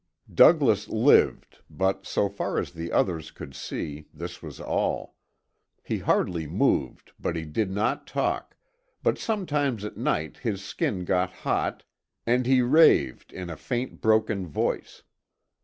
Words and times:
Douglas 0.33 0.89
lived, 0.89 1.59
but, 1.69 2.07
so 2.07 2.27
far 2.27 2.57
as 2.57 2.71
the 2.71 2.91
others 2.91 3.29
could 3.29 3.53
see, 3.53 4.07
this 4.11 4.41
was 4.41 4.59
all. 4.59 5.13
He 5.83 5.99
hardly 5.99 6.47
moved 6.47 7.11
and 7.23 7.35
he 7.35 7.45
did 7.45 7.69
not 7.69 8.07
talk, 8.07 8.57
but 9.03 9.19
sometimes 9.19 9.85
at 9.85 9.97
night 9.97 10.37
his 10.37 10.63
skin 10.63 11.05
got 11.05 11.31
hot 11.31 11.83
and 12.25 12.47
he 12.47 12.63
raved 12.63 13.31
in 13.31 13.51
a 13.51 13.55
faint 13.55 14.01
broken 14.01 14.47
voice. 14.47 15.03